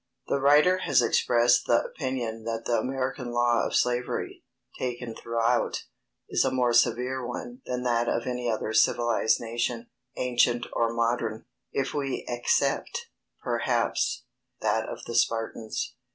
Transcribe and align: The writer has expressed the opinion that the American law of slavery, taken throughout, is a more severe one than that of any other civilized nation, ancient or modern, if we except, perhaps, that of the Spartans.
The 0.29 0.39
writer 0.41 0.79
has 0.79 1.03
expressed 1.03 1.67
the 1.67 1.83
opinion 1.83 2.43
that 2.45 2.65
the 2.65 2.79
American 2.79 3.29
law 3.31 3.63
of 3.67 3.75
slavery, 3.75 4.43
taken 4.79 5.13
throughout, 5.13 5.83
is 6.27 6.43
a 6.43 6.49
more 6.49 6.73
severe 6.73 7.23
one 7.23 7.61
than 7.67 7.83
that 7.83 8.09
of 8.09 8.25
any 8.25 8.49
other 8.49 8.73
civilized 8.73 9.39
nation, 9.39 9.91
ancient 10.17 10.65
or 10.73 10.91
modern, 10.91 11.45
if 11.71 11.93
we 11.93 12.25
except, 12.27 13.09
perhaps, 13.43 14.23
that 14.59 14.89
of 14.89 15.05
the 15.05 15.13
Spartans. 15.13 15.93